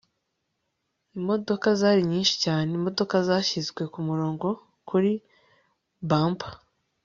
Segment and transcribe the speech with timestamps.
[1.17, 2.69] imodoka zari nyinshi cyane.
[2.79, 4.47] imodoka zashyizwe kumurongo
[4.89, 5.11] kuri
[6.07, 6.53] bumper